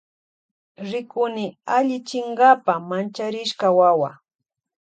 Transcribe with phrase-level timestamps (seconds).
[0.91, 1.45] Rikuni
[1.75, 4.11] allichinkapa mancharishka wawa.